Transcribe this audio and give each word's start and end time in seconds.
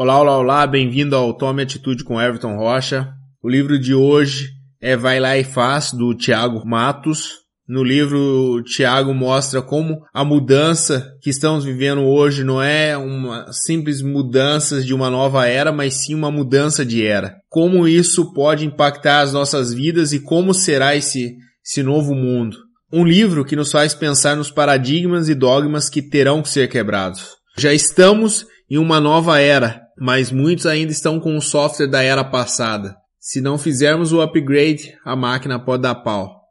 Olá, 0.00 0.20
olá, 0.20 0.38
olá, 0.38 0.64
bem-vindo 0.64 1.16
ao 1.16 1.34
Tome 1.34 1.60
Atitude 1.60 2.04
com 2.04 2.22
Everton 2.22 2.54
Rocha. 2.54 3.12
O 3.42 3.48
livro 3.48 3.76
de 3.76 3.92
hoje 3.92 4.50
é 4.80 4.96
Vai 4.96 5.18
Lá 5.18 5.36
e 5.36 5.42
Faz, 5.42 5.90
do 5.90 6.14
Tiago 6.14 6.64
Matos. 6.64 7.30
No 7.68 7.82
livro, 7.82 8.62
Tiago 8.62 9.12
mostra 9.12 9.60
como 9.60 9.98
a 10.14 10.24
mudança 10.24 11.04
que 11.20 11.30
estamos 11.30 11.64
vivendo 11.64 12.02
hoje 12.02 12.44
não 12.44 12.62
é 12.62 12.96
uma 12.96 13.50
simples 13.50 14.00
mudança 14.00 14.80
de 14.80 14.94
uma 14.94 15.10
nova 15.10 15.48
era, 15.48 15.72
mas 15.72 15.94
sim 15.94 16.14
uma 16.14 16.30
mudança 16.30 16.86
de 16.86 17.04
era. 17.04 17.34
Como 17.48 17.88
isso 17.88 18.32
pode 18.32 18.64
impactar 18.64 19.22
as 19.22 19.32
nossas 19.32 19.74
vidas 19.74 20.12
e 20.12 20.20
como 20.20 20.54
será 20.54 20.94
esse, 20.94 21.34
esse 21.66 21.82
novo 21.82 22.14
mundo. 22.14 22.56
Um 22.92 23.02
livro 23.02 23.44
que 23.44 23.56
nos 23.56 23.72
faz 23.72 23.94
pensar 23.96 24.36
nos 24.36 24.48
paradigmas 24.48 25.28
e 25.28 25.34
dogmas 25.34 25.90
que 25.90 26.00
terão 26.00 26.40
que 26.40 26.50
ser 26.50 26.68
quebrados. 26.68 27.36
Já 27.58 27.74
estamos 27.74 28.46
em 28.70 28.78
uma 28.78 29.00
nova 29.00 29.40
era, 29.40 29.82
mas 29.98 30.30
muitos 30.30 30.66
ainda 30.66 30.92
estão 30.92 31.18
com 31.18 31.36
o 31.36 31.40
software 31.40 31.86
da 31.86 32.02
era 32.02 32.24
passada. 32.24 32.96
Se 33.18 33.40
não 33.40 33.58
fizermos 33.58 34.12
o 34.12 34.20
upgrade, 34.20 34.94
a 35.04 35.16
máquina 35.16 35.58
pode 35.58 35.82
dar 35.82 35.96
pau. 35.96 36.42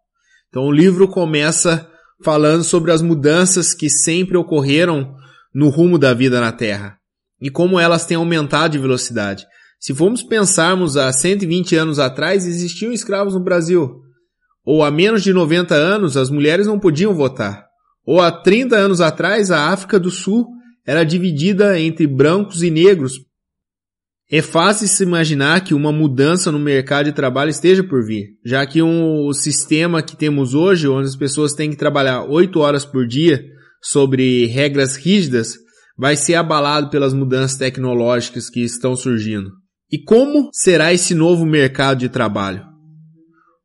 Então 0.49 0.63
o 0.63 0.71
livro 0.71 1.07
começa 1.07 1.87
falando 2.23 2.63
sobre 2.63 2.91
as 2.91 3.01
mudanças 3.01 3.73
que 3.73 3.89
sempre 3.89 4.37
ocorreram 4.37 5.15
no 5.53 5.69
rumo 5.69 5.97
da 5.97 6.13
vida 6.13 6.41
na 6.41 6.51
Terra 6.51 6.97
e 7.39 7.49
como 7.49 7.79
elas 7.79 8.05
têm 8.05 8.17
aumentado 8.17 8.73
de 8.73 8.79
velocidade. 8.79 9.45
Se 9.79 9.93
formos 9.93 10.23
pensarmos 10.23 10.97
há 10.97 11.11
120 11.13 11.75
anos 11.75 11.99
atrás, 11.99 12.47
existiam 12.47 12.91
escravos 12.91 13.35
no 13.35 13.43
Brasil. 13.43 14.01
Ou 14.65 14.83
há 14.83 14.89
menos 14.89 15.23
de 15.23 15.31
90 15.31 15.75
anos, 15.75 16.17
as 16.17 16.29
mulheres 16.29 16.65
não 16.65 16.79
podiam 16.79 17.13
votar. 17.13 17.65
Ou 18.03 18.19
há 18.19 18.31
30 18.31 18.75
anos 18.75 19.01
atrás, 19.01 19.51
a 19.51 19.69
África 19.69 19.99
do 19.99 20.09
Sul 20.09 20.47
era 20.87 21.03
dividida 21.03 21.77
entre 21.77 22.07
brancos 22.07 22.63
e 22.63 22.71
negros. 22.71 23.19
É 24.31 24.41
fácil 24.41 24.87
se 24.87 25.03
imaginar 25.03 25.63
que 25.63 25.73
uma 25.73 25.91
mudança 25.91 26.51
no 26.51 26.59
mercado 26.59 27.05
de 27.05 27.13
trabalho 27.13 27.49
esteja 27.49 27.83
por 27.83 28.05
vir, 28.05 28.37
já 28.45 28.65
que 28.65 28.81
um, 28.81 29.25
o 29.25 29.33
sistema 29.33 30.01
que 30.01 30.17
temos 30.17 30.53
hoje, 30.53 30.87
onde 30.87 31.07
as 31.07 31.15
pessoas 31.15 31.53
têm 31.53 31.69
que 31.69 31.77
trabalhar 31.77 32.23
8 32.23 32.59
horas 32.59 32.85
por 32.85 33.05
dia 33.05 33.41
sobre 33.81 34.45
regras 34.47 34.95
rígidas, 34.95 35.55
vai 35.97 36.15
ser 36.15 36.35
abalado 36.35 36.89
pelas 36.89 37.13
mudanças 37.13 37.57
tecnológicas 37.57 38.49
que 38.49 38.61
estão 38.61 38.95
surgindo. 38.95 39.49
E 39.89 39.97
como 39.97 40.49
será 40.51 40.93
esse 40.93 41.15
novo 41.15 41.45
mercado 41.45 41.99
de 41.99 42.09
trabalho? 42.09 42.66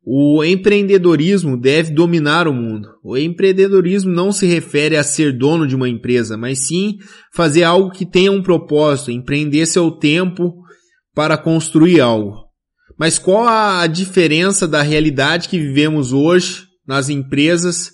O 0.05 0.43
empreendedorismo 0.43 1.57
deve 1.57 1.93
dominar 1.93 2.49
o 2.49 2.53
mundo. 2.53 2.89
O 3.05 3.17
empreendedorismo 3.17 4.11
não 4.11 4.33
se 4.33 4.47
refere 4.47 4.97
a 4.97 5.05
ser 5.05 5.37
dono 5.37 5.67
de 5.67 5.77
uma 5.77 5.89
empresa, 5.89 6.37
mas 6.37 6.67
sim 6.67 6.99
fazer 7.33 7.63
algo 7.63 7.93
que 7.93 8.05
tenha 8.05 8.33
um 8.33 8.43
propósito, 8.43 9.13
empreender 9.13 9.65
seu 9.67 9.93
tempo 9.93 10.53
para 11.15 11.37
construir 11.37 12.01
algo. 12.01 12.35
Mas 12.99 13.17
qual 13.17 13.47
a 13.47 13.87
diferença 13.87 14.67
da 14.67 14.83
realidade 14.83 15.49
que 15.49 15.59
vivemos 15.59 16.13
hoje 16.13 16.65
nas 16.87 17.09
empresas 17.09 17.91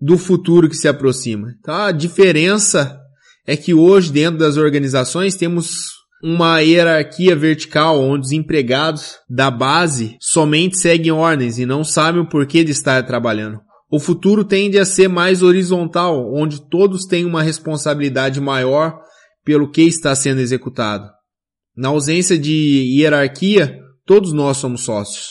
do 0.00 0.16
futuro 0.16 0.68
que 0.68 0.76
se 0.76 0.86
aproxima? 0.86 1.54
Então 1.58 1.74
a 1.74 1.90
diferença 1.90 2.96
é 3.44 3.56
que 3.56 3.74
hoje 3.74 4.12
dentro 4.12 4.38
das 4.38 4.56
organizações 4.56 5.34
temos 5.34 5.97
uma 6.22 6.60
hierarquia 6.60 7.36
vertical 7.36 8.00
onde 8.00 8.26
os 8.26 8.32
empregados 8.32 9.16
da 9.28 9.50
base 9.50 10.16
somente 10.20 10.76
seguem 10.78 11.12
ordens 11.12 11.58
e 11.58 11.66
não 11.66 11.84
sabem 11.84 12.20
o 12.20 12.28
porquê 12.28 12.64
de 12.64 12.72
estar 12.72 13.04
trabalhando. 13.04 13.60
O 13.90 13.98
futuro 13.98 14.44
tende 14.44 14.78
a 14.78 14.84
ser 14.84 15.08
mais 15.08 15.42
horizontal, 15.42 16.30
onde 16.34 16.68
todos 16.68 17.06
têm 17.06 17.24
uma 17.24 17.42
responsabilidade 17.42 18.40
maior 18.40 18.98
pelo 19.44 19.70
que 19.70 19.82
está 19.82 20.14
sendo 20.14 20.40
executado. 20.40 21.08
Na 21.74 21.88
ausência 21.88 22.36
de 22.36 22.52
hierarquia, 22.98 23.78
todos 24.04 24.32
nós 24.32 24.58
somos 24.58 24.82
sócios. 24.82 25.28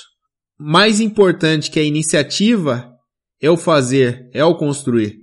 Mais 0.58 1.00
importante 1.00 1.70
que 1.70 1.80
a 1.80 1.84
iniciativa 1.84 2.90
é 3.40 3.52
o 3.52 3.58
fazer, 3.58 4.28
é 4.34 4.44
o 4.44 4.56
construir. 4.56 5.18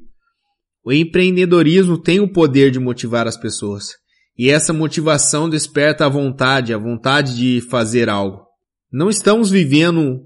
O 0.85 0.93
empreendedorismo 0.93 1.99
tem 2.01 2.21
o 2.21 2.31
poder 2.31 2.71
de 2.71 2.79
motivar 2.79 3.27
as 3.27 3.37
pessoas. 3.37 3.87
E 4.37 4.51
essa 4.51 4.73
motivação 4.73 5.49
desperta 5.49 6.07
a 6.07 6.09
vontade, 6.09 6.75
a 6.75 6.79
vontade 6.79 7.37
de 7.37 7.61
fazer 7.71 8.09
algo. 8.09 8.43
Não 8.93 9.09
estamos 9.09 9.51
vivendo 9.51 10.23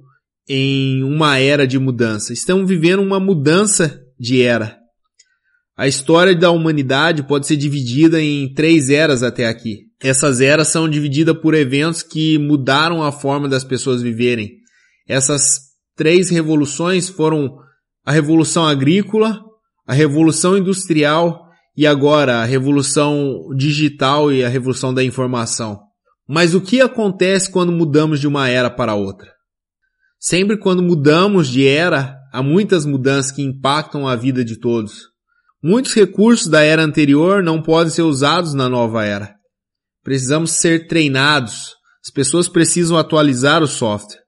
em 0.49 1.03
uma 1.03 1.39
era 1.39 1.67
de 1.67 1.79
mudança, 1.79 2.33
estamos 2.33 2.69
vivendo 2.69 3.03
uma 3.03 3.21
mudança 3.21 4.01
de 4.19 4.43
era. 4.43 4.79
A 5.77 5.87
história 5.87 6.35
da 6.35 6.51
humanidade 6.51 7.23
pode 7.23 7.47
ser 7.47 7.57
dividida 7.57 8.21
em 8.21 8.53
três 8.53 8.89
eras 8.89 9.23
até 9.23 9.47
aqui. 9.47 9.83
Essas 10.03 10.41
eras 10.41 10.69
são 10.69 10.89
divididas 10.89 11.39
por 11.39 11.55
eventos 11.55 12.03
que 12.03 12.39
mudaram 12.39 13.03
a 13.03 13.13
forma 13.13 13.49
das 13.49 13.63
pessoas 13.63 14.03
viverem. 14.03 14.51
Essas 15.07 15.61
três 15.95 16.31
revoluções 16.31 17.09
foram 17.09 17.59
a 18.05 18.13
revolução 18.13 18.67
agrícola, 18.67 19.41
a 19.87 19.93
revolução 19.93 20.57
industrial 20.57 21.48
e 21.79 21.87
agora 21.87 22.39
a 22.39 22.45
revolução 22.45 23.51
digital 23.57 24.33
e 24.33 24.45
a 24.45 24.49
revolução 24.49 24.93
da 24.93 25.05
informação. 25.05 25.79
Mas 26.29 26.53
o 26.53 26.61
que 26.61 26.81
acontece 26.81 27.53
quando 27.53 27.71
mudamos 27.71 28.19
de 28.19 28.27
uma 28.27 28.49
era 28.49 28.69
para 28.69 28.97
outra? 28.97 29.33
Sempre 30.19 30.57
quando 30.57 30.83
mudamos 30.83 31.47
de 31.47 31.65
era, 31.69 32.17
há 32.33 32.43
muitas 32.43 32.85
mudanças 32.85 33.31
que 33.31 33.43
impactam 33.43 34.09
a 34.09 34.17
vida 34.17 34.45
de 34.45 34.59
todos. 34.59 35.05
Muitos 35.63 35.95
recursos 35.95 36.49
da 36.49 36.65
era 36.65 36.83
anterior 36.83 37.45
não 37.45 37.63
podem 37.63 37.93
ser 37.93 38.03
usados 38.03 38.55
na 38.55 38.69
nova 38.69 39.05
era. 39.05 39.37
Precisamos 40.03 40.51
ser 40.51 40.89
treinados. 40.89 41.77
As 42.05 42.11
pessoas 42.13 42.49
precisam 42.49 42.99
atualizar 42.99 43.63
o 43.63 43.69
software. 43.69 44.19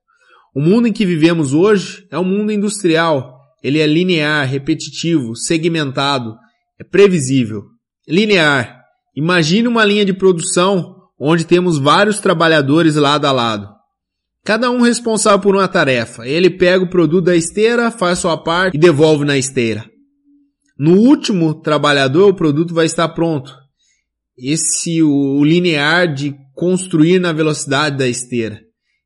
O 0.54 0.60
mundo 0.60 0.86
em 0.86 0.92
que 0.92 1.04
vivemos 1.04 1.52
hoje 1.52 2.06
é 2.12 2.18
um 2.18 2.24
mundo 2.24 2.52
industrial. 2.52 3.40
Ele 3.60 3.80
é 3.80 3.88
linear, 3.88 4.46
repetitivo, 4.46 5.34
segmentado, 5.34 6.36
é 6.80 6.84
previsível. 6.84 7.64
Linear. 8.08 8.80
Imagine 9.14 9.68
uma 9.68 9.84
linha 9.84 10.04
de 10.04 10.14
produção 10.14 10.96
onde 11.18 11.44
temos 11.44 11.78
vários 11.78 12.20
trabalhadores 12.20 12.94
lado 12.94 13.26
a 13.26 13.32
lado. 13.32 13.68
Cada 14.42 14.70
um 14.70 14.80
responsável 14.80 15.38
por 15.38 15.54
uma 15.54 15.68
tarefa. 15.68 16.26
Ele 16.26 16.48
pega 16.48 16.82
o 16.82 16.88
produto 16.88 17.26
da 17.26 17.36
esteira, 17.36 17.90
faz 17.90 18.20
sua 18.20 18.42
parte 18.42 18.74
e 18.74 18.80
devolve 18.80 19.26
na 19.26 19.36
esteira. 19.36 19.84
No 20.78 20.96
último 20.96 21.60
trabalhador, 21.60 22.30
o 22.30 22.34
produto 22.34 22.72
vai 22.72 22.86
estar 22.86 23.10
pronto. 23.10 23.54
Esse 24.38 25.02
o 25.02 25.44
linear 25.44 26.14
de 26.14 26.34
construir 26.54 27.18
na 27.18 27.32
velocidade 27.32 27.98
da 27.98 28.08
esteira. 28.08 28.58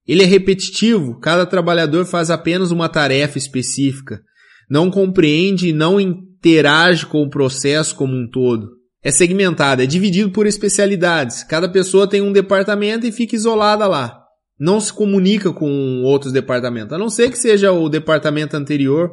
Ele 0.07 0.23
é 0.23 0.27
repetitivo, 0.27 1.19
cada 1.19 1.45
trabalhador 1.45 2.05
faz 2.05 2.31
apenas 2.31 2.71
uma 2.71 2.89
tarefa 2.89 3.39
específica. 3.39 4.21
Não 4.69 4.91
compreende 4.91 5.69
e 5.69 5.73
não 5.73 6.01
interage 6.01 7.07
com 7.07 7.23
o 7.23 7.31
processo 7.31 7.95
como 7.95 8.15
um 8.15 8.29
todo. 8.29 8.69
É 9.03 9.11
segmentado, 9.11 9.83
é 9.83 9.87
dividido 9.87 10.31
por 10.31 10.47
especialidades. 10.47 11.45
Cada 11.45 11.69
pessoa 11.69 12.09
tem 12.09 12.23
um 12.23 12.33
departamento 12.33 13.07
e 13.07 13.13
fica 13.13 13.37
isolada 13.37 13.87
lá. 13.87 14.19
Não 14.59 14.81
se 14.81 14.93
comunica 14.93 15.53
com 15.53 16.03
outros 16.03 16.33
departamentos, 16.33 16.93
a 16.93 16.99
não 16.99 17.11
ser 17.11 17.31
que 17.31 17.39
seja 17.39 17.73
o 17.73 17.89
departamento 17.89 18.57
anterior 18.57 19.11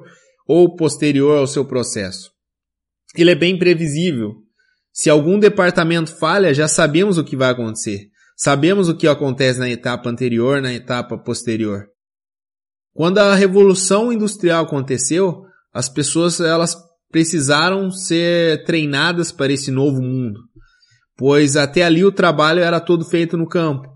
ou 0.48 0.76
posterior 0.76 1.40
ao 1.40 1.48
seu 1.48 1.66
processo. 1.66 2.32
Ele 3.18 3.32
é 3.32 3.36
bem 3.36 3.58
previsível. 3.58 4.36
Se 4.94 5.10
algum 5.10 5.40
departamento 5.40 6.16
falha, 6.18 6.54
já 6.54 6.68
sabemos 6.68 7.18
o 7.18 7.24
que 7.24 7.36
vai 7.36 7.52
acontecer. 7.52 8.08
Sabemos 8.38 8.90
o 8.90 8.96
que 8.96 9.08
acontece 9.08 9.60
na 9.60 9.70
etapa 9.70 10.10
anterior, 10.10 10.62
na 10.62 10.74
etapa 10.74 11.18
posterior. 11.18 11.86
Quando 12.94 13.20
a 13.20 13.36
revolução 13.36 14.12
industrial 14.12 14.66
aconteceu, 14.66 15.44
as 15.74 15.88
pessoas 15.88 16.40
elas 16.40 16.76
precisaram 17.12 17.92
ser 17.92 18.64
treinadas 18.64 19.32
para 19.32 19.52
esse 19.52 19.72
novo 19.72 20.02
mundo, 20.02 20.40
pois 21.18 21.56
até 21.56 21.84
ali 21.84 22.04
o 22.04 22.12
trabalho 22.12 22.62
era 22.62 22.80
todo 22.80 23.06
feito 23.06 23.38
no 23.38 23.48
campo. 23.48 23.90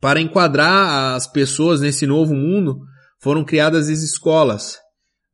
Para 0.00 0.20
enquadrar 0.20 1.14
as 1.14 1.26
pessoas 1.26 1.80
nesse 1.80 2.06
novo 2.06 2.34
mundo, 2.34 2.78
foram 3.22 3.44
criadas 3.44 3.88
as 3.88 4.02
escolas, 4.02 4.76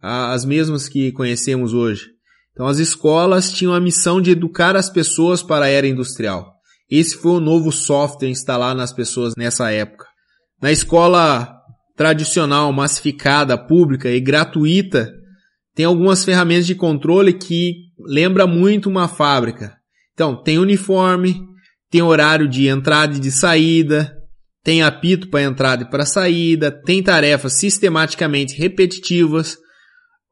as 0.00 0.44
mesmas 0.44 0.88
que 0.88 1.11
conhecemos 1.12 1.75
hoje. 1.75 2.06
Então 2.52 2.67
as 2.67 2.79
escolas 2.79 3.52
tinham 3.52 3.75
a 3.75 3.81
missão 3.81 4.20
de 4.20 4.31
educar 4.31 4.76
as 4.76 4.88
pessoas 4.88 5.43
para 5.43 5.64
a 5.64 5.69
era 5.69 5.88
industrial. 5.88 6.52
Esse 6.88 7.17
foi 7.17 7.32
o 7.32 7.40
novo 7.40 7.73
software 7.73 8.29
instalado 8.29 8.79
nas 8.79 8.93
pessoas 8.93 9.34
nessa 9.37 9.70
época. 9.70 10.06
Na 10.61 10.70
escola 10.70 11.59
tradicional, 11.96 12.72
massificada, 12.72 13.56
pública 13.58 14.10
e 14.10 14.20
gratuita, 14.20 15.12
tem 15.75 15.87
algumas 15.87 16.25
ferramentas 16.25 16.66
de 16.66 16.75
controle 16.75 17.32
que 17.32 17.75
lembra 18.06 18.46
muito 18.46 18.88
uma 18.88 19.08
fábrica. 19.08 19.75
Então, 20.12 20.42
tem 20.42 20.58
uniforme, 20.58 21.40
tem 21.90 22.02
horário 22.02 22.48
de 22.48 22.69
entrada 22.69 23.16
e 23.16 23.20
de 23.20 23.31
saída, 23.31 24.12
tem 24.62 24.82
apito 24.82 25.28
para 25.28 25.42
entrada 25.42 25.82
e 25.82 25.90
para 25.90 26.04
saída, 26.04 26.70
tem 26.70 27.02
tarefas 27.02 27.54
sistematicamente 27.54 28.56
repetitivas, 28.56 29.56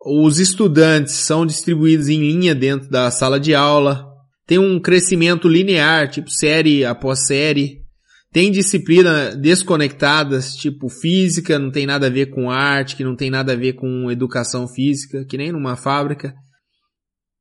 os 0.05 0.39
estudantes 0.39 1.15
são 1.15 1.45
distribuídos 1.45 2.09
em 2.09 2.21
linha 2.21 2.55
dentro 2.55 2.89
da 2.89 3.11
sala 3.11 3.41
de 3.41 3.55
aula, 3.55 4.05
tem 4.47 4.59
um 4.59 4.81
crescimento 4.81 5.49
linear, 5.49 6.09
tipo 6.09 6.31
série 6.31 6.85
após 6.85 7.27
série, 7.27 7.83
Tem 8.31 8.53
disciplina 8.53 9.35
desconectadas, 9.35 10.55
tipo 10.55 10.89
física, 10.89 11.59
não 11.59 11.71
tem 11.71 11.87
nada 11.87 12.09
a 12.09 12.11
ver 12.11 12.27
com 12.27 12.51
arte, 12.51 12.95
que 12.95 13.05
não 13.05 13.17
tem 13.17 13.31
nada 13.31 13.53
a 13.55 13.57
ver 13.57 13.73
com 13.73 14.11
educação 14.11 14.69
física, 14.69 15.25
que 15.25 15.39
nem 15.39 15.51
numa 15.51 15.77
fábrica. 15.77 16.35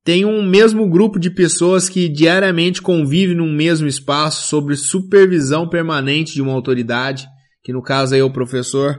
Tem 0.06 0.24
um 0.24 0.42
mesmo 0.42 0.90
grupo 0.90 1.20
de 1.20 1.30
pessoas 1.30 1.90
que 1.90 2.08
diariamente 2.08 2.82
convive 2.82 3.36
num 3.36 3.52
mesmo 3.52 3.86
espaço 3.86 4.48
sobre 4.48 4.78
supervisão 4.78 5.68
permanente 5.68 6.34
de 6.34 6.42
uma 6.42 6.54
autoridade, 6.54 7.28
que 7.62 7.74
no 7.74 7.82
caso 7.82 8.16
é 8.16 8.24
o 8.24 8.32
professor. 8.32 8.98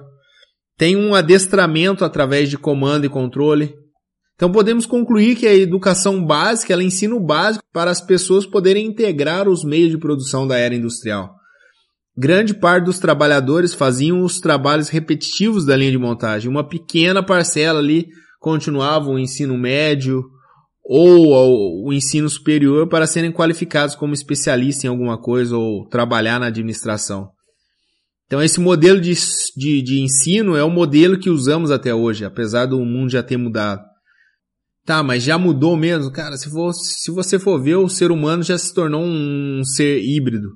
Tem 0.76 0.94
um 0.94 1.14
adestramento 1.14 2.05
através 2.05 2.50
de 2.50 2.58
comando 2.58 3.06
e 3.06 3.08
controle. 3.08 3.73
Então 4.35 4.52
podemos 4.52 4.85
concluir 4.85 5.35
que 5.37 5.46
a 5.46 5.55
educação 5.55 6.23
básica 6.23 6.75
ela 6.75 6.85
ensina 6.85 7.14
o 7.14 7.25
básico 7.25 7.64
para 7.73 7.90
as 7.90 8.02
pessoas 8.02 8.44
poderem 8.44 8.87
integrar 8.87 9.49
os 9.49 9.64
meios 9.64 9.90
de 9.90 9.99
produção 9.99 10.46
da 10.46 10.58
era 10.58 10.75
industrial. 10.75 11.38
Grande 12.20 12.53
parte 12.53 12.87
dos 12.87 12.99
trabalhadores 12.99 13.75
faziam 13.75 14.25
os 14.25 14.41
trabalhos 14.41 14.88
repetitivos 14.88 15.65
da 15.65 15.76
linha 15.76 15.93
de 15.93 15.99
montagem. 15.99 16.50
Uma 16.50 16.69
pequena 16.69 17.23
parcela 17.23 17.79
ali 17.79 18.09
continuava 18.41 19.09
o 19.09 19.20
ensino 19.20 19.56
médio 19.56 20.25
ou 20.82 21.87
o 21.87 21.93
ensino 21.93 22.29
superior 22.29 22.88
para 22.88 23.06
serem 23.06 23.31
qualificados 23.31 23.94
como 23.94 24.15
especialistas 24.15 24.82
em 24.82 24.88
alguma 24.88 25.17
coisa 25.17 25.56
ou 25.56 25.87
trabalhar 25.87 26.41
na 26.41 26.47
administração. 26.47 27.29
Então 28.26 28.43
esse 28.43 28.59
modelo 28.59 29.00
de, 29.00 29.14
de, 29.56 29.81
de 29.81 30.00
ensino 30.00 30.56
é 30.56 30.64
o 30.64 30.71
modelo 30.71 31.21
que 31.21 31.31
usamos 31.31 31.71
até 31.71 31.94
hoje, 31.94 32.25
apesar 32.25 32.67
do 32.67 32.81
mundo 32.81 33.12
já 33.12 33.23
ter 33.23 33.37
mudado. 33.37 33.81
Tá, 34.85 35.05
mas 35.05 35.23
já 35.23 35.38
mudou 35.38 35.76
mesmo? 35.76 36.11
Cara, 36.11 36.37
se, 36.37 36.50
for, 36.50 36.73
se 36.73 37.12
você 37.12 37.38
for 37.38 37.62
ver, 37.62 37.76
o 37.76 37.88
ser 37.88 38.11
humano 38.11 38.43
já 38.43 38.59
se 38.59 38.75
tornou 38.75 39.05
um 39.05 39.62
ser 39.62 40.03
híbrido. 40.03 40.49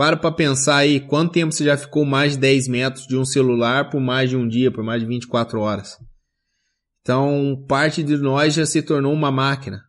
Para 0.00 0.16
pra 0.16 0.32
pensar 0.32 0.76
aí, 0.76 0.98
quanto 0.98 1.32
tempo 1.32 1.52
você 1.52 1.62
já 1.62 1.76
ficou 1.76 2.06
mais 2.06 2.32
de 2.32 2.38
10 2.38 2.68
metros 2.68 3.06
de 3.06 3.18
um 3.18 3.24
celular 3.26 3.90
por 3.90 4.00
mais 4.00 4.30
de 4.30 4.34
um 4.34 4.48
dia, 4.48 4.72
por 4.72 4.82
mais 4.82 5.02
de 5.02 5.06
24 5.06 5.60
horas? 5.60 5.98
Então, 7.02 7.62
parte 7.68 8.02
de 8.02 8.16
nós 8.16 8.54
já 8.54 8.64
se 8.64 8.80
tornou 8.80 9.12
uma 9.12 9.30
máquina. 9.30 9.82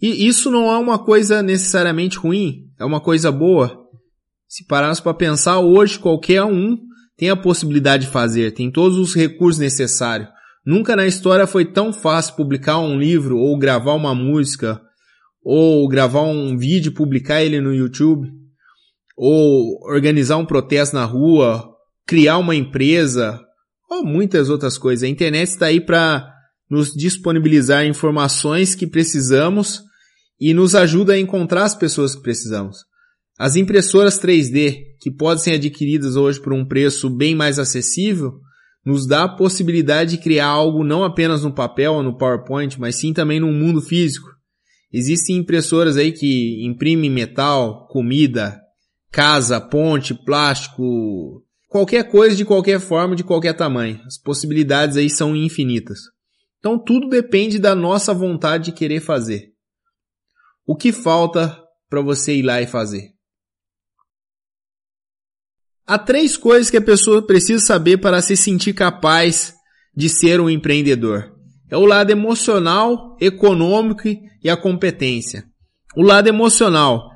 E 0.00 0.24
isso 0.24 0.52
não 0.52 0.70
é 0.70 0.78
uma 0.78 1.00
coisa 1.00 1.42
necessariamente 1.42 2.16
ruim, 2.16 2.70
é 2.78 2.84
uma 2.84 3.00
coisa 3.00 3.32
boa. 3.32 3.76
Se 4.46 4.64
pararmos 4.64 5.00
para 5.00 5.12
pensar, 5.12 5.58
hoje 5.58 5.98
qualquer 5.98 6.44
um 6.44 6.78
tem 7.16 7.28
a 7.28 7.36
possibilidade 7.36 8.06
de 8.06 8.12
fazer, 8.12 8.52
tem 8.52 8.70
todos 8.70 8.96
os 8.96 9.16
recursos 9.16 9.58
necessários. 9.58 10.28
Nunca 10.64 10.94
na 10.94 11.08
história 11.08 11.44
foi 11.44 11.64
tão 11.64 11.92
fácil 11.92 12.36
publicar 12.36 12.78
um 12.78 12.96
livro, 12.96 13.36
ou 13.36 13.58
gravar 13.58 13.94
uma 13.94 14.14
música, 14.14 14.80
ou 15.42 15.88
gravar 15.88 16.22
um 16.22 16.56
vídeo 16.56 16.90
e 16.90 16.94
publicar 16.94 17.42
ele 17.42 17.60
no 17.60 17.74
YouTube, 17.74 18.38
ou 19.18 19.80
organizar 19.82 20.36
um 20.36 20.46
protesto 20.46 20.94
na 20.94 21.04
rua, 21.04 21.68
criar 22.06 22.38
uma 22.38 22.54
empresa, 22.54 23.40
ou 23.90 24.04
muitas 24.04 24.48
outras 24.48 24.78
coisas. 24.78 25.02
A 25.02 25.08
internet 25.08 25.48
está 25.48 25.66
aí 25.66 25.80
para 25.80 26.24
nos 26.70 26.92
disponibilizar 26.92 27.84
informações 27.84 28.76
que 28.76 28.86
precisamos 28.86 29.82
e 30.40 30.54
nos 30.54 30.76
ajuda 30.76 31.14
a 31.14 31.18
encontrar 31.18 31.64
as 31.64 31.74
pessoas 31.74 32.14
que 32.14 32.22
precisamos. 32.22 32.78
As 33.36 33.56
impressoras 33.56 34.20
3D, 34.20 34.76
que 35.00 35.10
podem 35.10 35.42
ser 35.42 35.52
adquiridas 35.54 36.14
hoje 36.14 36.40
por 36.40 36.52
um 36.52 36.64
preço 36.64 37.10
bem 37.10 37.34
mais 37.34 37.58
acessível, 37.58 38.34
nos 38.84 39.06
dá 39.06 39.24
a 39.24 39.36
possibilidade 39.36 40.12
de 40.12 40.22
criar 40.22 40.46
algo 40.46 40.84
não 40.84 41.02
apenas 41.02 41.42
no 41.42 41.52
papel 41.52 41.94
ou 41.94 42.02
no 42.04 42.16
PowerPoint, 42.16 42.78
mas 42.78 42.96
sim 42.96 43.12
também 43.12 43.40
no 43.40 43.52
mundo 43.52 43.82
físico. 43.82 44.28
Existem 44.92 45.36
impressoras 45.36 45.96
aí 45.96 46.12
que 46.12 46.64
imprimem 46.64 47.10
metal, 47.10 47.88
comida, 47.88 48.58
casa, 49.10 49.60
ponte, 49.60 50.14
plástico, 50.14 51.44
qualquer 51.68 52.10
coisa 52.10 52.36
de 52.36 52.44
qualquer 52.44 52.80
forma, 52.80 53.16
de 53.16 53.24
qualquer 53.24 53.54
tamanho. 53.54 54.00
As 54.06 54.18
possibilidades 54.18 54.96
aí 54.96 55.10
são 55.10 55.34
infinitas. 55.34 55.98
Então 56.58 56.78
tudo 56.78 57.08
depende 57.08 57.58
da 57.58 57.74
nossa 57.74 58.12
vontade 58.12 58.66
de 58.66 58.72
querer 58.72 59.00
fazer. 59.00 59.52
O 60.66 60.76
que 60.76 60.92
falta 60.92 61.56
para 61.88 62.02
você 62.02 62.34
ir 62.34 62.42
lá 62.42 62.60
e 62.60 62.66
fazer? 62.66 63.12
Há 65.86 65.98
três 65.98 66.36
coisas 66.36 66.70
que 66.70 66.76
a 66.76 66.82
pessoa 66.82 67.26
precisa 67.26 67.64
saber 67.64 67.96
para 67.96 68.20
se 68.20 68.36
sentir 68.36 68.74
capaz 68.74 69.54
de 69.96 70.08
ser 70.08 70.38
um 70.38 70.50
empreendedor. 70.50 71.34
É 71.70 71.76
o 71.76 71.86
lado 71.86 72.10
emocional, 72.10 73.16
econômico 73.20 74.08
e 74.42 74.50
a 74.50 74.56
competência. 74.56 75.44
O 75.96 76.02
lado 76.02 76.28
emocional. 76.28 77.08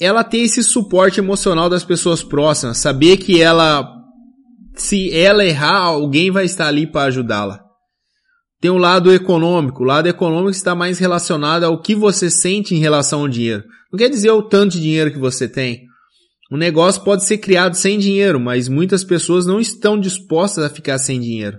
Ela 0.00 0.24
tem 0.24 0.42
esse 0.42 0.62
suporte 0.62 1.20
emocional 1.20 1.68
das 1.68 1.84
pessoas 1.84 2.22
próximas, 2.22 2.78
saber 2.78 3.16
que 3.18 3.40
ela, 3.40 3.88
se 4.74 5.12
ela 5.12 5.44
errar, 5.44 5.82
alguém 5.82 6.30
vai 6.30 6.44
estar 6.44 6.66
ali 6.66 6.86
para 6.86 7.06
ajudá-la. 7.06 7.62
Tem 8.60 8.70
o 8.70 8.78
lado 8.78 9.12
econômico. 9.12 9.82
O 9.82 9.86
lado 9.86 10.08
econômico 10.08 10.50
está 10.50 10.74
mais 10.74 10.98
relacionado 10.98 11.64
ao 11.64 11.80
que 11.80 11.94
você 11.94 12.30
sente 12.30 12.74
em 12.74 12.78
relação 12.78 13.20
ao 13.20 13.28
dinheiro. 13.28 13.62
Não 13.92 13.98
quer 13.98 14.08
dizer 14.08 14.30
o 14.30 14.42
tanto 14.42 14.72
de 14.72 14.80
dinheiro 14.80 15.12
que 15.12 15.18
você 15.18 15.46
tem, 15.46 15.82
um 16.50 16.56
negócio 16.56 17.02
pode 17.02 17.24
ser 17.24 17.38
criado 17.38 17.74
sem 17.74 17.98
dinheiro, 17.98 18.38
mas 18.38 18.68
muitas 18.68 19.02
pessoas 19.02 19.46
não 19.46 19.60
estão 19.60 19.98
dispostas 19.98 20.64
a 20.64 20.70
ficar 20.70 20.98
sem 20.98 21.20
dinheiro. 21.20 21.58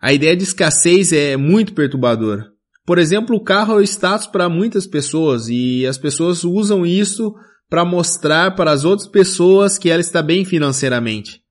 A 0.00 0.12
ideia 0.12 0.36
de 0.36 0.42
escassez 0.42 1.12
é 1.12 1.36
muito 1.36 1.72
perturbadora. 1.72 2.46
Por 2.84 2.98
exemplo, 2.98 3.34
o 3.34 3.42
carro 3.42 3.74
é 3.74 3.76
o 3.76 3.82
status 3.82 4.26
para 4.26 4.48
muitas 4.48 4.86
pessoas 4.86 5.48
e 5.48 5.86
as 5.86 5.98
pessoas 5.98 6.44
usam 6.44 6.84
isso 6.84 7.34
para 7.68 7.84
mostrar 7.84 8.54
para 8.54 8.70
as 8.70 8.84
outras 8.84 9.08
pessoas 9.08 9.78
que 9.78 9.90
ela 9.90 10.00
está 10.00 10.22
bem 10.22 10.44
financeiramente. 10.44 11.42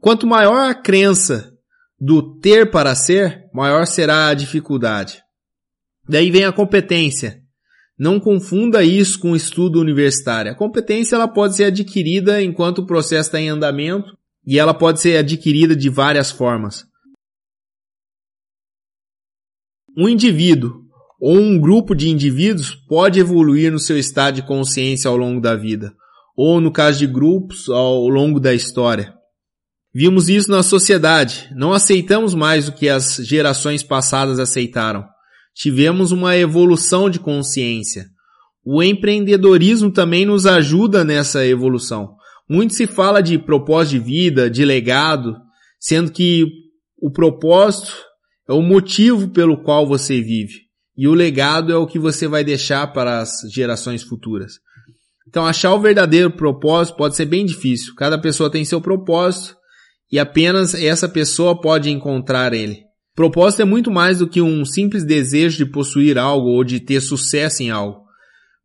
Quanto 0.00 0.26
maior 0.26 0.68
a 0.70 0.74
crença 0.74 1.52
do 1.98 2.38
ter 2.38 2.70
para 2.70 2.94
ser, 2.94 3.44
maior 3.52 3.86
será 3.86 4.28
a 4.28 4.34
dificuldade. 4.34 5.22
Daí 6.08 6.30
vem 6.30 6.44
a 6.44 6.52
competência. 6.52 7.42
Não 7.98 8.20
confunda 8.20 8.82
isso 8.82 9.18
com 9.18 9.36
estudo 9.36 9.80
universitário. 9.80 10.52
A 10.52 10.54
competência 10.54 11.14
ela 11.14 11.28
pode 11.28 11.56
ser 11.56 11.64
adquirida 11.64 12.42
enquanto 12.42 12.78
o 12.78 12.86
processo 12.86 13.28
está 13.28 13.40
em 13.40 13.48
andamento 13.48 14.16
e 14.46 14.58
ela 14.58 14.74
pode 14.74 15.00
ser 15.00 15.16
adquirida 15.16 15.74
de 15.74 15.88
várias 15.88 16.30
formas. 16.30 16.84
Um 19.96 20.08
indivíduo 20.08 20.83
ou 21.24 21.38
um 21.38 21.58
grupo 21.58 21.94
de 21.94 22.10
indivíduos 22.10 22.74
pode 22.74 23.18
evoluir 23.18 23.72
no 23.72 23.78
seu 23.78 23.98
estado 23.98 24.34
de 24.34 24.42
consciência 24.42 25.08
ao 25.08 25.16
longo 25.16 25.40
da 25.40 25.54
vida, 25.54 25.94
ou 26.36 26.60
no 26.60 26.70
caso 26.70 26.98
de 26.98 27.06
grupos, 27.06 27.70
ao 27.70 28.08
longo 28.08 28.38
da 28.38 28.52
história. 28.52 29.14
Vimos 29.94 30.28
isso 30.28 30.50
na 30.50 30.62
sociedade. 30.62 31.48
Não 31.56 31.72
aceitamos 31.72 32.34
mais 32.34 32.68
o 32.68 32.72
que 32.72 32.88
as 32.88 33.16
gerações 33.16 33.82
passadas 33.82 34.38
aceitaram 34.38 35.04
tivemos 35.54 36.10
uma 36.10 36.36
evolução 36.36 37.08
de 37.08 37.20
consciência. 37.20 38.06
O 38.64 38.82
empreendedorismo 38.82 39.90
também 39.90 40.26
nos 40.26 40.46
ajuda 40.46 41.04
nessa 41.04 41.46
evolução. 41.46 42.16
Muito 42.50 42.74
se 42.74 42.86
fala 42.86 43.22
de 43.22 43.38
propósito 43.38 43.92
de 43.92 44.04
vida, 44.04 44.50
de 44.50 44.64
legado, 44.64 45.36
sendo 45.78 46.10
que 46.10 46.44
o 46.98 47.10
propósito 47.10 47.92
é 48.48 48.52
o 48.52 48.62
motivo 48.62 49.30
pelo 49.30 49.62
qual 49.62 49.86
você 49.86 50.20
vive. 50.20 50.63
E 50.96 51.08
o 51.08 51.14
legado 51.14 51.72
é 51.72 51.76
o 51.76 51.86
que 51.86 51.98
você 51.98 52.28
vai 52.28 52.44
deixar 52.44 52.92
para 52.92 53.20
as 53.20 53.40
gerações 53.52 54.02
futuras. 54.02 54.54
Então, 55.26 55.44
achar 55.44 55.74
o 55.74 55.80
verdadeiro 55.80 56.30
propósito 56.30 56.96
pode 56.96 57.16
ser 57.16 57.26
bem 57.26 57.44
difícil. 57.44 57.94
Cada 57.96 58.16
pessoa 58.18 58.50
tem 58.50 58.64
seu 58.64 58.80
propósito 58.80 59.56
e 60.12 60.18
apenas 60.18 60.74
essa 60.74 61.08
pessoa 61.08 61.60
pode 61.60 61.90
encontrar 61.90 62.52
ele. 62.52 62.84
Propósito 63.14 63.62
é 63.62 63.64
muito 63.64 63.90
mais 63.90 64.18
do 64.18 64.28
que 64.28 64.40
um 64.40 64.64
simples 64.64 65.04
desejo 65.04 65.56
de 65.56 65.66
possuir 65.66 66.18
algo 66.18 66.48
ou 66.48 66.62
de 66.62 66.80
ter 66.80 67.00
sucesso 67.00 67.62
em 67.62 67.70
algo. 67.70 68.02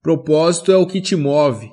Propósito 0.01 0.71
é 0.71 0.77
o 0.77 0.87
que 0.87 1.01
te 1.01 1.15
move, 1.15 1.67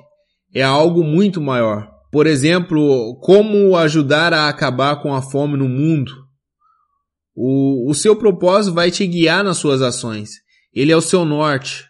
é 0.53 0.63
algo 0.63 1.03
muito 1.03 1.39
maior. 1.41 1.87
Por 2.11 2.25
exemplo, 2.25 3.19
como 3.21 3.75
ajudar 3.75 4.33
a 4.33 4.47
acabar 4.47 5.01
com 5.01 5.13
a 5.13 5.21
fome 5.21 5.57
no 5.57 5.67
mundo. 5.67 6.11
O, 7.35 7.89
o 7.89 7.93
seu 7.93 8.15
propósito 8.15 8.73
vai 8.73 8.89
te 8.89 9.05
guiar 9.05 9.43
nas 9.43 9.57
suas 9.57 9.81
ações. 9.81 10.29
Ele 10.77 10.91
é 10.91 10.95
o 10.95 11.01
seu 11.01 11.25
norte. 11.25 11.85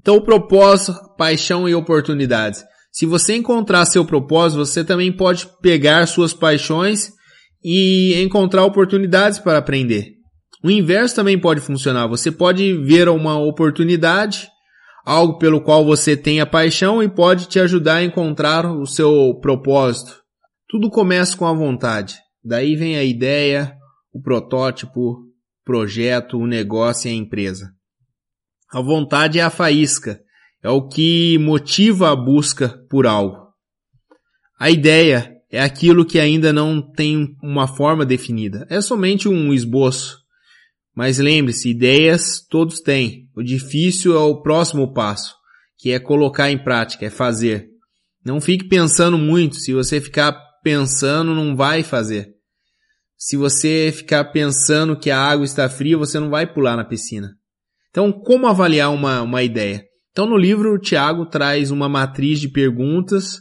Então, 0.00 0.20
propósito, 0.20 0.98
paixão 1.16 1.68
e 1.68 1.74
oportunidades. 1.76 2.64
Se 2.90 3.06
você 3.06 3.36
encontrar 3.36 3.84
seu 3.84 4.04
propósito, 4.04 4.66
você 4.66 4.82
também 4.82 5.12
pode 5.12 5.48
pegar 5.62 6.06
suas 6.06 6.34
paixões 6.34 7.12
e 7.62 8.20
encontrar 8.20 8.64
oportunidades 8.64 9.38
para 9.38 9.58
aprender. 9.58 10.14
O 10.64 10.68
inverso 10.68 11.14
também 11.14 11.38
pode 11.38 11.60
funcionar. 11.60 12.08
Você 12.08 12.32
pode 12.32 12.74
ver 12.78 13.08
uma 13.08 13.38
oportunidade, 13.38 14.48
algo 15.06 15.38
pelo 15.38 15.60
qual 15.60 15.84
você 15.84 16.16
tem 16.16 16.40
a 16.40 16.46
paixão 16.46 17.00
e 17.00 17.08
pode 17.08 17.46
te 17.46 17.60
ajudar 17.60 17.96
a 17.96 18.04
encontrar 18.04 18.66
o 18.66 18.86
seu 18.86 19.38
propósito. 19.40 20.16
Tudo 20.68 20.90
começa 20.90 21.36
com 21.36 21.46
a 21.46 21.52
vontade. 21.52 22.16
Daí 22.44 22.74
vem 22.74 22.96
a 22.96 23.04
ideia, 23.04 23.72
o 24.12 24.20
protótipo, 24.20 25.27
projeto, 25.68 26.38
o 26.38 26.46
negócio 26.46 27.10
e 27.10 27.12
a 27.12 27.14
empresa. 27.14 27.70
A 28.72 28.80
vontade 28.80 29.38
é 29.38 29.42
a 29.42 29.50
faísca, 29.50 30.18
é 30.62 30.70
o 30.70 30.88
que 30.88 31.36
motiva 31.36 32.10
a 32.10 32.16
busca 32.16 32.70
por 32.88 33.06
algo. 33.06 33.48
A 34.58 34.70
ideia 34.70 35.30
é 35.50 35.60
aquilo 35.60 36.06
que 36.06 36.18
ainda 36.18 36.54
não 36.54 36.80
tem 36.80 37.36
uma 37.42 37.68
forma 37.68 38.06
definida. 38.06 38.66
É 38.70 38.80
somente 38.80 39.28
um 39.28 39.52
esboço. 39.52 40.16
Mas 40.96 41.18
lembre-se, 41.18 41.68
ideias 41.68 42.40
todos 42.48 42.80
têm. 42.80 43.28
O 43.36 43.42
difícil 43.42 44.14
é 44.16 44.20
o 44.20 44.40
próximo 44.40 44.94
passo, 44.94 45.34
que 45.76 45.92
é 45.92 45.98
colocar 45.98 46.50
em 46.50 46.56
prática, 46.56 47.04
é 47.04 47.10
fazer. 47.10 47.68
Não 48.24 48.40
fique 48.40 48.66
pensando 48.66 49.18
muito. 49.18 49.56
Se 49.56 49.74
você 49.74 50.00
ficar 50.00 50.32
pensando, 50.64 51.34
não 51.34 51.54
vai 51.54 51.82
fazer. 51.82 52.37
Se 53.18 53.36
você 53.36 53.92
ficar 53.92 54.26
pensando 54.26 54.96
que 54.96 55.10
a 55.10 55.20
água 55.20 55.44
está 55.44 55.68
fria, 55.68 55.98
você 55.98 56.20
não 56.20 56.30
vai 56.30 56.46
pular 56.46 56.76
na 56.76 56.84
piscina. 56.84 57.30
Então, 57.90 58.12
como 58.12 58.46
avaliar 58.46 58.94
uma, 58.94 59.22
uma 59.22 59.42
ideia? 59.42 59.82
Então, 60.12 60.24
no 60.24 60.36
livro, 60.36 60.72
o 60.72 60.78
Tiago 60.78 61.26
traz 61.26 61.72
uma 61.72 61.88
matriz 61.88 62.38
de 62.38 62.48
perguntas 62.48 63.40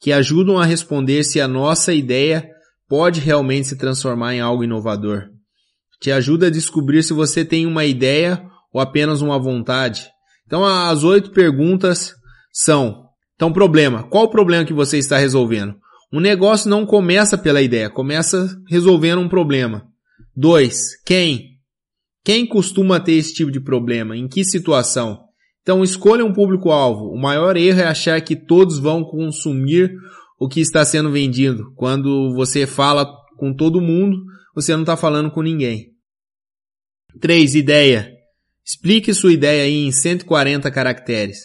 que 0.00 0.12
ajudam 0.12 0.58
a 0.58 0.64
responder 0.64 1.24
se 1.24 1.40
a 1.40 1.48
nossa 1.48 1.92
ideia 1.92 2.48
pode 2.88 3.18
realmente 3.18 3.66
se 3.66 3.76
transformar 3.76 4.34
em 4.34 4.40
algo 4.40 4.62
inovador. 4.62 5.24
Te 6.00 6.12
ajuda 6.12 6.46
a 6.46 6.50
descobrir 6.50 7.02
se 7.02 7.12
você 7.12 7.44
tem 7.44 7.66
uma 7.66 7.84
ideia 7.84 8.40
ou 8.72 8.80
apenas 8.80 9.22
uma 9.22 9.40
vontade. 9.40 10.06
Então, 10.46 10.64
as 10.64 11.02
oito 11.02 11.32
perguntas 11.32 12.12
são: 12.52 13.06
então, 13.34 13.52
problema. 13.52 14.04
Qual 14.04 14.24
o 14.24 14.30
problema 14.30 14.64
que 14.64 14.72
você 14.72 14.98
está 14.98 15.18
resolvendo? 15.18 15.74
Um 16.12 16.20
negócio 16.20 16.70
não 16.70 16.86
começa 16.86 17.36
pela 17.36 17.60
ideia, 17.60 17.90
começa 17.90 18.48
resolvendo 18.68 19.20
um 19.20 19.28
problema. 19.28 19.86
Dois, 20.34 21.00
quem? 21.04 21.56
Quem 22.24 22.46
costuma 22.46 23.00
ter 23.00 23.12
esse 23.12 23.34
tipo 23.34 23.50
de 23.50 23.60
problema? 23.60 24.16
Em 24.16 24.28
que 24.28 24.44
situação? 24.44 25.26
Então 25.62 25.82
escolha 25.82 26.24
um 26.24 26.32
público-alvo. 26.32 27.06
O 27.06 27.20
maior 27.20 27.56
erro 27.56 27.80
é 27.80 27.86
achar 27.86 28.20
que 28.20 28.36
todos 28.36 28.78
vão 28.78 29.02
consumir 29.02 29.92
o 30.38 30.48
que 30.48 30.60
está 30.60 30.84
sendo 30.84 31.10
vendido. 31.10 31.72
Quando 31.74 32.34
você 32.34 32.66
fala 32.66 33.06
com 33.36 33.54
todo 33.54 33.80
mundo, 33.80 34.16
você 34.54 34.72
não 34.72 34.82
está 34.82 34.96
falando 34.96 35.30
com 35.30 35.42
ninguém. 35.42 35.92
3. 37.20 37.54
Ideia. 37.54 38.12
Explique 38.64 39.14
sua 39.14 39.32
ideia 39.32 39.64
aí 39.64 39.86
em 39.86 39.92
140 39.92 40.70
caracteres. 40.70 41.38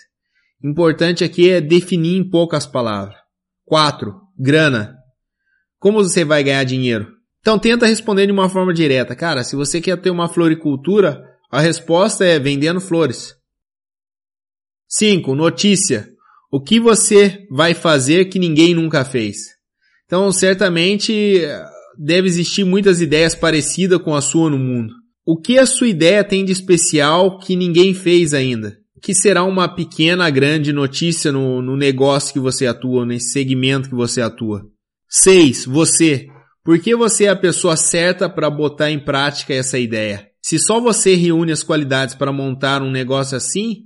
Importante 0.64 1.24
aqui 1.24 1.50
é 1.50 1.62
definir 1.62 2.18
em 2.18 2.30
poucas 2.30 2.66
palavras. 2.66 3.16
4. 3.66 4.14
Grana. 4.44 4.98
Como 5.78 6.04
você 6.04 6.26
vai 6.26 6.44
ganhar 6.44 6.64
dinheiro? 6.64 7.08
Então 7.42 7.60
tenta 7.60 7.86
responder 7.86 8.26
de 8.26 8.32
uma 8.32 8.50
forma 8.50 8.74
direta. 8.74 9.16
Cara, 9.16 9.44
se 9.44 9.56
você 9.56 9.80
quer 9.80 10.02
ter 10.02 10.10
uma 10.10 10.28
floricultura, 10.28 11.24
a 11.52 11.62
resposta 11.62 12.26
é 12.26 12.40
vendendo 12.40 12.82
flores. 12.82 13.36
5. 14.88 15.36
Notícia. 15.36 16.10
O 16.52 16.60
que 16.60 16.80
você 16.80 17.46
vai 17.52 17.76
fazer 17.76 18.26
que 18.26 18.40
ninguém 18.40 18.74
nunca 18.74 19.06
fez? 19.06 19.38
Então, 20.06 20.32
certamente 20.32 21.40
deve 21.98 22.28
existir 22.28 22.64
muitas 22.64 23.00
ideias 23.00 23.36
parecidas 23.36 24.02
com 24.02 24.16
a 24.16 24.22
sua 24.22 24.50
no 24.50 24.58
mundo. 24.58 24.92
O 25.24 25.40
que 25.40 25.60
a 25.60 25.68
sua 25.68 25.88
ideia 25.88 26.24
tem 26.24 26.44
de 26.44 26.52
especial 26.52 27.38
que 27.38 27.56
ninguém 27.56 27.94
fez 27.94 28.34
ainda? 28.34 28.81
Que 29.02 29.14
será 29.16 29.44
uma 29.44 29.68
pequena, 29.68 30.30
grande 30.30 30.72
notícia 30.72 31.32
no, 31.32 31.62
no 31.62 31.76
negócio 31.76 32.34
que 32.34 32.40
você 32.40 32.68
atua, 32.68 33.06
nesse 33.06 33.32
segmento 33.32 33.90
que 33.90 33.96
você 33.96 34.22
atua. 34.22 34.64
6. 35.10 35.66
Você. 35.66 36.28
Por 36.64 36.80
que 36.80 36.96
você 36.96 37.26
é 37.26 37.30
a 37.30 37.36
pessoa 37.36 37.76
certa 37.76 38.30
para 38.30 38.50
botar 38.50 38.92
em 38.92 39.04
prática 39.04 39.54
essa 39.54 39.80
ideia? 39.80 40.28
Se 40.42 40.60
só 40.60 40.80
você 40.80 41.16
reúne 41.16 41.52
as 41.52 41.64
qualidades 41.64 42.16
para 42.16 42.32
montar 42.32 42.82
um 42.82 42.92
negócio 42.92 43.36
assim, 43.36 43.84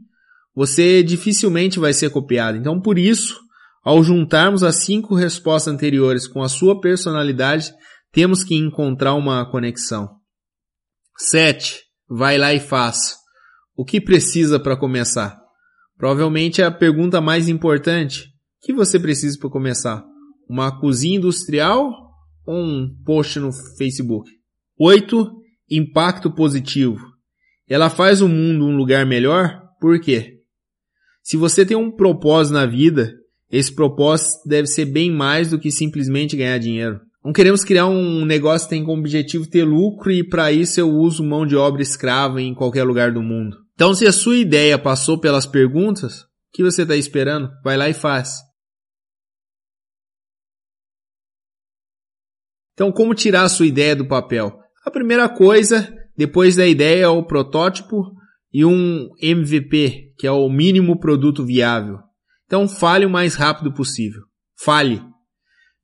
você 0.53 1.01
dificilmente 1.03 1.79
vai 1.79 1.93
ser 1.93 2.09
copiado. 2.09 2.57
Então, 2.57 2.81
por 2.81 2.97
isso, 2.97 3.39
ao 3.83 4.03
juntarmos 4.03 4.63
as 4.63 4.77
cinco 4.83 5.15
respostas 5.15 5.73
anteriores 5.73 6.27
com 6.27 6.41
a 6.41 6.49
sua 6.49 6.79
personalidade, 6.81 7.71
temos 8.11 8.43
que 8.43 8.55
encontrar 8.55 9.13
uma 9.13 9.49
conexão. 9.49 10.09
7. 11.17 11.81
Vai 12.09 12.37
lá 12.37 12.53
e 12.53 12.59
faz. 12.59 13.24
O 13.77 13.83
que 13.83 13.99
precisa 13.99 14.57
para 14.57 14.77
começar? 14.77 15.37
Provavelmente 15.97 16.61
é 16.61 16.65
a 16.65 16.71
pergunta 16.71 17.19
mais 17.19 17.49
importante. 17.49 18.21
O 18.61 18.65
que 18.65 18.73
você 18.73 18.97
precisa 18.97 19.37
para 19.37 19.49
começar? 19.49 20.01
Uma 20.49 20.79
cozinha 20.79 21.17
industrial 21.17 21.91
ou 22.45 22.55
um 22.55 22.89
post 23.05 23.37
no 23.37 23.51
Facebook? 23.77 24.31
8. 24.79 25.29
Impacto 25.69 26.33
positivo. 26.33 26.99
Ela 27.67 27.89
faz 27.89 28.21
o 28.21 28.29
mundo 28.29 28.65
um 28.65 28.77
lugar 28.77 29.05
melhor? 29.05 29.59
Por 29.81 29.99
quê? 29.99 30.35
Se 31.21 31.35
você 31.35 31.65
tem 31.65 31.75
um 31.75 31.91
propósito 31.91 32.53
na 32.53 32.65
vida, 32.65 33.11
esse 33.51 33.75
propósito 33.75 34.47
deve 34.47 34.67
ser 34.67 34.85
bem 34.85 35.11
mais 35.11 35.49
do 35.49 35.59
que 35.59 35.69
simplesmente 35.69 36.37
ganhar 36.37 36.59
dinheiro. 36.59 37.01
Não 37.23 37.33
queremos 37.33 37.65
criar 37.65 37.87
um 37.87 38.23
negócio 38.23 38.69
que 38.69 38.75
tem 38.75 38.85
como 38.85 39.01
objetivo 39.01 39.49
ter 39.49 39.65
lucro 39.65 40.11
e 40.11 40.23
para 40.23 40.51
isso 40.51 40.79
eu 40.79 40.89
uso 40.89 41.23
mão 41.23 41.45
de 41.45 41.57
obra 41.57 41.81
escrava 41.81 42.41
em 42.41 42.53
qualquer 42.53 42.85
lugar 42.85 43.11
do 43.11 43.21
mundo. 43.21 43.64
Então, 43.75 43.93
se 43.93 44.07
a 44.07 44.11
sua 44.11 44.37
ideia 44.37 44.79
passou 44.79 45.19
pelas 45.19 45.45
perguntas, 45.45 46.21
o 46.21 46.27
que 46.53 46.63
você 46.63 46.81
está 46.81 46.95
esperando? 46.95 47.49
Vai 47.63 47.77
lá 47.77 47.87
e 47.87 47.93
faz. 47.93 48.39
Então, 52.73 52.91
como 52.91 53.13
tirar 53.13 53.43
a 53.43 53.49
sua 53.49 53.67
ideia 53.67 53.95
do 53.95 54.07
papel? 54.07 54.57
A 54.85 54.91
primeira 54.91 55.29
coisa, 55.29 55.93
depois 56.17 56.55
da 56.55 56.65
ideia, 56.65 57.03
é 57.03 57.07
o 57.07 57.25
protótipo 57.25 58.15
e 58.53 58.63
um 58.63 59.09
MVP, 59.21 60.13
que 60.17 60.25
é 60.25 60.31
o 60.31 60.47
mínimo 60.49 60.97
produto 60.97 61.45
viável. 61.45 61.99
Então 62.45 62.67
fale 62.67 63.05
o 63.05 63.09
mais 63.09 63.35
rápido 63.35 63.73
possível. 63.73 64.21
Fale 64.57 65.01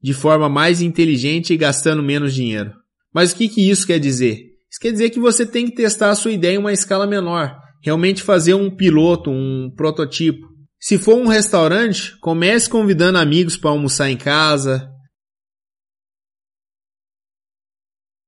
de 0.01 0.13
forma 0.13 0.47
mais 0.47 0.81
inteligente 0.81 1.53
e 1.53 1.57
gastando 1.57 2.01
menos 2.01 2.33
dinheiro. 2.33 2.71
Mas 3.13 3.31
o 3.31 3.35
que, 3.35 3.49
que 3.49 3.69
isso 3.69 3.85
quer 3.85 3.99
dizer? 3.99 4.37
Isso 4.69 4.79
quer 4.79 4.91
dizer 4.91 5.09
que 5.09 5.19
você 5.19 5.45
tem 5.45 5.65
que 5.65 5.75
testar 5.75 6.11
a 6.11 6.15
sua 6.15 6.31
ideia 6.31 6.55
em 6.55 6.59
uma 6.59 6.71
escala 6.71 7.05
menor, 7.05 7.59
realmente 7.81 8.21
fazer 8.21 8.53
um 8.53 8.69
piloto, 8.69 9.29
um 9.29 9.71
prototipo. 9.75 10.47
Se 10.79 10.97
for 10.97 11.15
um 11.15 11.27
restaurante, 11.27 12.17
comece 12.19 12.69
convidando 12.69 13.17
amigos 13.17 13.57
para 13.57 13.69
almoçar 13.71 14.09
em 14.09 14.17
casa. 14.17 14.89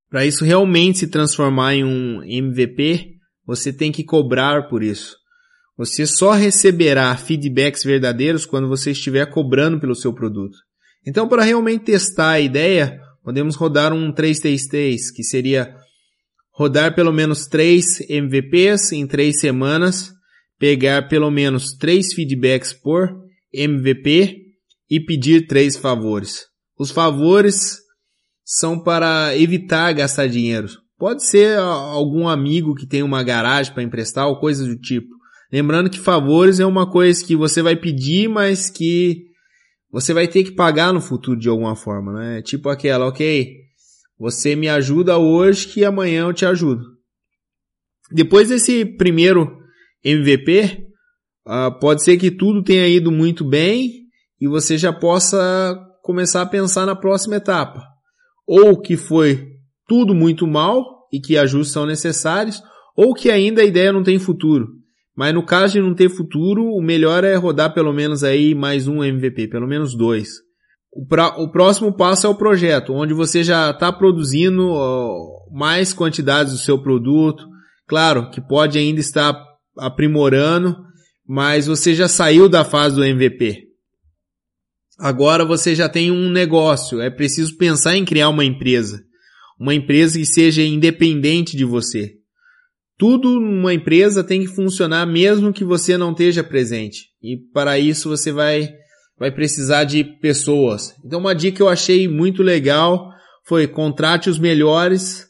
Para 0.10 0.25
isso 0.25 0.45
realmente 0.45 1.00
se 1.00 1.07
transformar 1.07 1.74
em 1.74 1.83
um 1.83 2.22
MVP, 2.24 3.13
você 3.45 3.74
tem 3.74 3.91
que 3.91 4.03
cobrar 4.03 4.67
por 4.69 4.83
isso. 4.83 5.15
Você 5.75 6.05
só 6.05 6.31
receberá 6.31 7.15
feedbacks 7.17 7.83
verdadeiros 7.83 8.45
quando 8.45 8.67
você 8.67 8.91
estiver 8.91 9.25
cobrando 9.25 9.79
pelo 9.79 9.95
seu 9.95 10.13
produto. 10.13 10.55
Então, 11.05 11.27
para 11.27 11.43
realmente 11.43 11.86
testar 11.86 12.33
a 12.33 12.39
ideia, 12.39 13.00
podemos 13.24 13.55
rodar 13.55 13.91
um 13.91 14.12
333, 14.12 15.12
que 15.12 15.24
seria 15.24 15.75
rodar 16.53 16.95
pelo 16.95 17.12
menos 17.12 17.48
3 17.48 18.10
MVPs 18.10 18.91
em 18.91 19.07
3 19.07 19.39
semanas, 19.39 20.12
pegar 20.60 21.10
pelo 21.10 21.29
menos 21.31 21.74
3 21.77 22.13
feedbacks 22.13 22.72
por 22.72 23.10
MVP 23.51 24.38
e 24.89 25.00
pedir 25.00 25.48
3 25.48 25.75
favores. 25.77 26.45
Os 26.77 26.91
favores 26.91 27.79
são 28.45 28.79
para 28.79 29.36
evitar 29.36 29.93
gastar 29.93 30.27
dinheiro. 30.27 30.67
Pode 30.98 31.24
ser 31.24 31.57
algum 31.57 32.27
amigo 32.27 32.75
que 32.75 32.88
tem 32.88 33.03
uma 33.03 33.24
garagem 33.24 33.74
para 33.74 33.83
emprestar 33.83 34.27
ou 34.27 34.39
coisa 34.39 34.65
do 34.65 34.79
tipo. 34.79 35.13
Lembrando 35.51 35.89
que 35.89 36.00
favores 36.00 36.60
é 36.60 36.65
uma 36.65 36.89
coisa 36.89 37.24
que 37.25 37.36
você 37.36 37.62
vai 37.62 37.75
pedir, 37.75 38.27
mas 38.27 38.69
que 38.69 39.25
você 39.91 40.13
vai 40.13 40.27
ter 40.27 40.43
que 40.43 40.51
pagar 40.51 40.93
no 40.93 41.01
futuro 41.01 41.39
de 41.39 41.50
alguma 41.50 41.75
forma, 41.75 42.13
né? 42.13 42.41
Tipo 42.41 42.69
aquela, 42.69 43.07
ok, 43.07 43.53
você 44.17 44.55
me 44.55 44.70
ajuda 44.70 45.17
hoje 45.17 45.67
que 45.67 45.84
amanhã 45.84 46.27
eu 46.27 46.34
te 46.34 46.46
ajudo. 46.46 46.84
Depois 48.12 48.50
desse 48.50 48.86
primeiro 48.86 49.58
MVP, 50.03 50.86
uh, 51.48 51.51
ah, 51.51 51.72
pode 51.72 52.03
ser 52.03 52.17
que 52.17 52.29
tudo 52.29 52.63
tenha 52.63 52.88
ido 52.88 53.12
muito 53.12 53.43
bem 53.43 54.03
e 54.39 54.48
você 54.48 54.77
já 54.77 54.91
possa 54.93 55.75
começar 56.01 56.41
a 56.41 56.46
pensar 56.46 56.86
na 56.86 56.96
próxima 56.96 57.38
etapa. 57.38 57.82
Ou 58.46 58.79
que 58.79 58.98
foi 58.98 59.53
tudo 59.88 60.13
muito 60.13 60.46
mal 60.46 61.08
e 61.12 61.20
que 61.20 61.38
ajustes 61.38 61.74
são 61.74 61.86
necessários, 61.86 62.62
ou 62.96 63.13
que 63.13 63.29
ainda 63.29 63.62
a 63.62 63.65
ideia 63.65 63.93
não 63.93 64.03
tem 64.03 64.20
futuro. 64.20 64.67
Mas 65.15 65.34
no 65.34 65.46
caso 65.46 65.74
de 65.74 65.82
não 65.82 65.93
ter 65.93 66.10
futuro, 66.10 66.65
o 66.65 66.82
melhor 66.82 67.24
é 67.24 67.36
rodar 67.36 67.74
pelo 67.74 67.93
menos 67.93 68.24
aí 68.24 68.55
mais 68.55 68.88
um 68.88 69.03
MVP, 69.03 69.48
pelo 69.48 69.67
menos 69.67 69.96
dois. 69.96 70.29
O, 70.95 71.05
pra, 71.07 71.39
o 71.39 71.51
próximo 71.51 71.95
passo 71.95 72.27
é 72.27 72.29
o 72.29 72.35
projeto, 72.35 72.93
onde 72.93 73.13
você 73.13 73.43
já 73.43 73.71
está 73.71 73.91
produzindo 73.91 74.73
mais 75.51 75.93
quantidades 75.93 76.53
do 76.53 76.59
seu 76.59 76.81
produto. 76.81 77.43
Claro 77.88 78.29
que 78.29 78.41
pode 78.41 78.77
ainda 78.77 79.00
estar 79.00 79.35
aprimorando, 79.77 80.75
mas 81.27 81.67
você 81.67 81.95
já 81.95 82.07
saiu 82.07 82.47
da 82.47 82.63
fase 82.63 82.95
do 82.95 83.03
MVP. 83.03 83.63
Agora 85.00 85.43
você 85.43 85.73
já 85.73 85.89
tem 85.89 86.12
um 86.12 86.29
negócio, 86.29 87.01
é 87.01 87.09
preciso 87.09 87.57
pensar 87.57 87.97
em 87.97 88.05
criar 88.05 88.29
uma 88.29 88.45
empresa 88.45 89.01
uma 89.63 89.73
empresa 89.73 90.19
que 90.19 90.25
seja 90.25 90.62
independente 90.62 91.55
de 91.55 91.65
você. 91.65 92.15
Tudo 92.97 93.39
numa 93.39 93.73
empresa 93.73 94.23
tem 94.23 94.41
que 94.41 94.47
funcionar 94.47 95.05
mesmo 95.05 95.53
que 95.53 95.63
você 95.63 95.97
não 95.97 96.12
esteja 96.12 96.43
presente. 96.43 97.07
E 97.21 97.38
para 97.53 97.79
isso 97.79 98.09
você 98.09 98.31
vai 98.31 98.69
vai 99.17 99.32
precisar 99.32 99.84
de 99.84 100.03
pessoas. 100.03 100.96
Então 101.03 101.20
uma 101.20 101.36
dica 101.36 101.58
que 101.58 101.62
eu 101.62 101.70
achei 101.70 102.08
muito 102.08 102.43
legal 102.43 103.10
foi 103.46 103.67
contrate 103.67 104.29
os 104.29 104.39
melhores, 104.39 105.27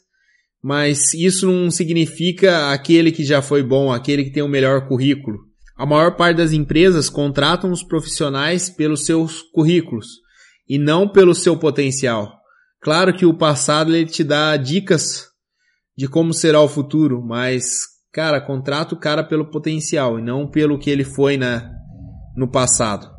mas 0.62 1.12
isso 1.14 1.50
não 1.50 1.70
significa 1.70 2.70
aquele 2.72 3.12
que 3.12 3.24
já 3.24 3.42
foi 3.42 3.62
bom, 3.62 3.92
aquele 3.92 4.24
que 4.24 4.32
tem 4.32 4.42
o 4.42 4.48
melhor 4.48 4.86
currículo. 4.88 5.38
A 5.76 5.84
maior 5.84 6.16
parte 6.16 6.36
das 6.36 6.52
empresas 6.52 7.10
contratam 7.10 7.72
os 7.72 7.82
profissionais 7.82 8.70
pelos 8.70 9.04
seus 9.04 9.42
currículos 9.42 10.06
e 10.68 10.78
não 10.78 11.08
pelo 11.08 11.34
seu 11.34 11.56
potencial. 11.56 12.32
Claro 12.80 13.12
que 13.14 13.26
o 13.26 13.36
passado 13.36 13.94
ele 13.94 14.06
te 14.06 14.22
dá 14.22 14.56
dicas 14.56 15.26
de 15.96 16.08
como 16.08 16.32
será 16.32 16.60
o 16.60 16.68
futuro, 16.68 17.22
mas 17.22 17.80
cara, 18.12 18.40
contrata 18.40 18.94
o 18.94 18.98
cara 18.98 19.24
pelo 19.24 19.50
potencial 19.50 20.18
e 20.18 20.22
não 20.22 20.48
pelo 20.48 20.78
que 20.78 20.88
ele 20.88 21.02
foi 21.02 21.36
na, 21.36 21.68
no 22.36 22.48
passado. 22.48 23.13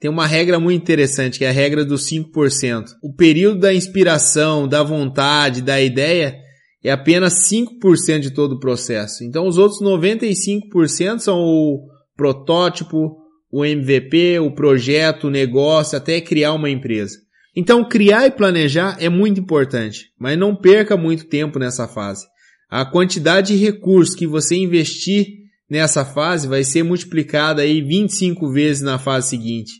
Tem 0.00 0.10
uma 0.10 0.26
regra 0.26 0.58
muito 0.58 0.80
interessante, 0.80 1.38
que 1.38 1.44
é 1.44 1.50
a 1.50 1.52
regra 1.52 1.84
dos 1.84 2.10
5%. 2.10 2.84
O 3.02 3.14
período 3.14 3.60
da 3.60 3.74
inspiração, 3.74 4.66
da 4.66 4.82
vontade, 4.82 5.60
da 5.60 5.80
ideia 5.80 6.36
é 6.82 6.90
apenas 6.90 7.34
5% 7.50 8.20
de 8.20 8.30
todo 8.30 8.52
o 8.52 8.58
processo. 8.58 9.22
Então 9.22 9.46
os 9.46 9.58
outros 9.58 9.82
95% 9.82 11.18
são 11.18 11.38
o 11.38 11.86
protótipo, 12.16 13.16
o 13.52 13.64
MVP, 13.64 14.38
o 14.38 14.54
projeto, 14.54 15.26
o 15.26 15.30
negócio, 15.30 15.98
até 15.98 16.18
criar 16.20 16.54
uma 16.54 16.70
empresa. 16.70 17.18
Então 17.54 17.86
criar 17.86 18.26
e 18.26 18.30
planejar 18.30 18.96
é 19.00 19.08
muito 19.08 19.40
importante, 19.40 20.06
mas 20.18 20.38
não 20.38 20.56
perca 20.56 20.96
muito 20.96 21.26
tempo 21.26 21.58
nessa 21.58 21.86
fase. 21.86 22.26
A 22.70 22.86
quantidade 22.86 23.48
de 23.54 23.62
recursos 23.62 24.14
que 24.14 24.26
você 24.26 24.56
investir 24.56 25.26
nessa 25.68 26.04
fase 26.04 26.48
vai 26.48 26.64
ser 26.64 26.84
multiplicada 26.84 27.62
aí 27.62 27.82
25 27.82 28.50
vezes 28.50 28.82
na 28.82 28.98
fase 28.98 29.28
seguinte. 29.28 29.72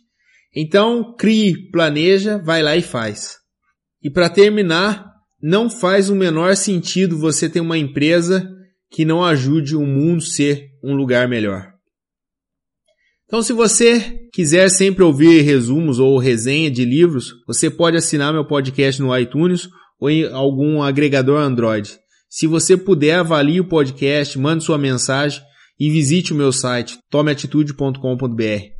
Então 0.55 1.15
crie, 1.17 1.71
planeja, 1.71 2.39
vai 2.39 2.63
lá 2.63 2.77
e 2.77 2.83
faz. 2.83 3.37
E 4.03 4.11
para 4.11 4.29
terminar, 4.29 5.11
não 5.43 5.71
faz 5.71 6.11
o 6.11 6.15
menor 6.15 6.57
sentido 6.57 7.19
você 7.19 7.49
ter 7.49 7.61
uma 7.61 7.79
empresa 7.79 8.49
que 8.91 9.05
não 9.05 9.25
ajude 9.25 9.77
o 9.77 9.87
mundo 9.87 10.19
a 10.19 10.27
ser 10.27 10.69
um 10.83 10.95
lugar 10.95 11.29
melhor. 11.29 11.71
Então, 13.27 13.43
se 13.43 13.53
você 13.53 14.19
quiser 14.33 14.69
sempre 14.71 15.05
ouvir 15.05 15.43
resumos 15.43 16.01
ou 16.01 16.19
resenha 16.19 16.69
de 16.69 16.85
livros, 16.85 17.33
você 17.47 17.71
pode 17.71 17.97
assinar 17.97 18.33
meu 18.33 18.45
podcast 18.45 19.01
no 19.01 19.17
iTunes 19.17 19.69
ou 20.01 20.11
em 20.11 20.25
algum 20.33 20.83
agregador 20.83 21.39
Android. 21.39 21.97
Se 22.29 22.49
você 22.49 22.77
puder, 22.77 23.21
avalie 23.21 23.61
o 23.61 23.69
podcast, 23.69 24.37
mande 24.37 24.65
sua 24.65 24.79
mensagem 24.79 25.41
e 25.79 25.89
visite 25.91 26.33
o 26.33 26.37
meu 26.37 26.53
site 26.53 26.99
tomeatitude.com.br. 27.09 28.80